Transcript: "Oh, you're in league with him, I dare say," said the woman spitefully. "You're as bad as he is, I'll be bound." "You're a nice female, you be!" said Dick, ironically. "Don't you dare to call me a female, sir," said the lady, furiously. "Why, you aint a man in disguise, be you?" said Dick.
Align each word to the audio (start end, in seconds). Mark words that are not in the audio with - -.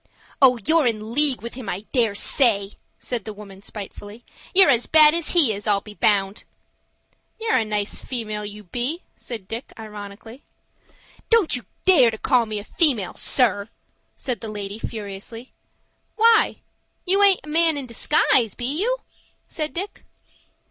"Oh, 0.41 0.57
you're 0.65 0.87
in 0.87 1.13
league 1.13 1.43
with 1.43 1.53
him, 1.53 1.69
I 1.69 1.81
dare 1.93 2.15
say," 2.15 2.71
said 2.97 3.23
the 3.23 3.33
woman 3.33 3.61
spitefully. 3.61 4.23
"You're 4.51 4.71
as 4.71 4.87
bad 4.87 5.13
as 5.13 5.33
he 5.33 5.53
is, 5.53 5.67
I'll 5.67 5.79
be 5.79 5.93
bound." 5.93 6.43
"You're 7.39 7.57
a 7.57 7.63
nice 7.63 8.01
female, 8.03 8.43
you 8.43 8.63
be!" 8.63 9.03
said 9.15 9.47
Dick, 9.47 9.71
ironically. 9.77 10.41
"Don't 11.29 11.55
you 11.55 11.67
dare 11.85 12.09
to 12.09 12.17
call 12.17 12.47
me 12.47 12.57
a 12.57 12.63
female, 12.63 13.13
sir," 13.13 13.69
said 14.17 14.41
the 14.41 14.49
lady, 14.49 14.79
furiously. 14.79 15.51
"Why, 16.15 16.61
you 17.05 17.21
aint 17.21 17.41
a 17.43 17.47
man 17.49 17.77
in 17.77 17.85
disguise, 17.85 18.55
be 18.55 18.65
you?" 18.79 18.97
said 19.47 19.71
Dick. 19.71 20.03